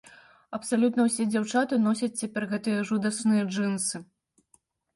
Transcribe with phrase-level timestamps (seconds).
[0.57, 4.05] Абсалютна ўсе дзяўчаты носяць цяпер гэтыя жудасныя джынсы.